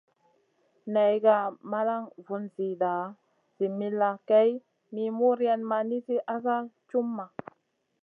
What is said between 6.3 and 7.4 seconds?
asa cumʼma.